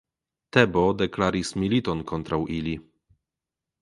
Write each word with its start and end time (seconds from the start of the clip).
Tebo 0.55 0.83
deklaris 1.01 1.49
militon 1.65 1.99
kontraŭ 2.13 2.41
ili. 2.59 2.75